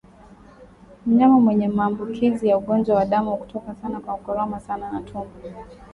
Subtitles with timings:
[1.05, 5.31] Mnyama mwenye maambukizi ya ugonjwa wa kutoka damu sana hukoroma sana tumbo